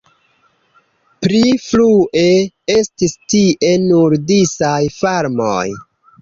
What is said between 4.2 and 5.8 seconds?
disaj farmoj.